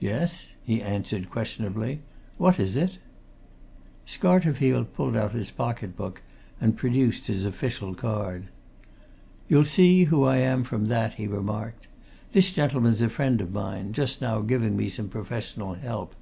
"Yes?" 0.00 0.48
he 0.64 0.82
answered 0.82 1.30
questionably. 1.30 2.00
"What 2.38 2.58
is 2.58 2.76
it?" 2.76 2.98
Scarterfield 4.04 4.92
pulled 4.94 5.16
out 5.16 5.30
his 5.30 5.52
pocket 5.52 5.96
book 5.96 6.22
and 6.60 6.76
produced 6.76 7.28
his 7.28 7.44
official 7.44 7.94
card. 7.94 8.48
"You'll 9.48 9.64
see 9.64 10.06
who 10.06 10.24
I 10.24 10.38
am 10.38 10.64
from 10.64 10.88
that," 10.88 11.14
he 11.14 11.28
remarked. 11.28 11.86
"This 12.32 12.50
gentleman's 12.50 13.00
a 13.00 13.08
friend 13.08 13.40
of 13.40 13.52
mine 13.52 13.92
just 13.92 14.20
now 14.20 14.40
giving 14.40 14.76
me 14.76 14.88
some 14.88 15.08
professional 15.08 15.74
help. 15.74 16.16